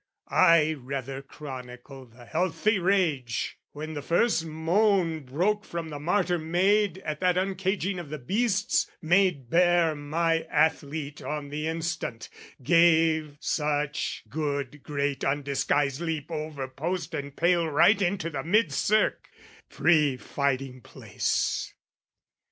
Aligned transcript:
I 0.33 0.73
rather 0.79 1.21
chronicle 1.21 2.07
the 2.07 2.25
healthy 2.25 2.79
rage, 2.79 3.59
When 3.71 3.93
the 3.93 4.01
first 4.01 4.43
moan 4.43 5.19
broke 5.19 5.63
from 5.63 5.89
the 5.89 5.99
martyr 5.99 6.39
maid 6.39 6.97
At 7.05 7.19
that 7.19 7.35
uncaging 7.37 7.99
of 7.99 8.09
the 8.09 8.17
beasts, 8.17 8.89
made 8.99 9.47
bare 9.51 9.93
My 9.93 10.41
athlete 10.49 11.21
on 11.21 11.49
the 11.49 11.67
instant, 11.67 12.29
gave 12.63 13.37
such 13.39 14.23
good 14.27 14.81
Great 14.81 15.23
undisguised 15.23 16.01
leap 16.01 16.31
over 16.31 16.67
post 16.67 17.13
and 17.13 17.35
pale 17.35 17.67
Right 17.67 18.01
into 18.01 18.31
the 18.31 18.43
mid 18.43 18.71
cirque, 18.71 19.29
free 19.69 20.17
fighting 20.17 20.81
place. 20.81 21.75